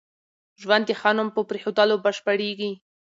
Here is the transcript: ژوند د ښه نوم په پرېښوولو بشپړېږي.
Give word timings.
ژوند 0.61 0.83
د 0.87 0.91
ښه 0.99 1.11
نوم 1.17 1.29
په 1.35 1.41
پرېښوولو 1.49 1.95
بشپړېږي. 2.03 2.71